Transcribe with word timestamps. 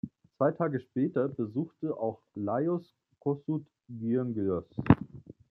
Zwei 0.35 0.49
Tage 0.51 0.79
später 0.79 1.27
besuchte 1.27 1.95
auch 1.95 2.23
Lajos 2.33 2.95
Kossuth 3.19 3.67
Gyöngyös. 3.87 4.65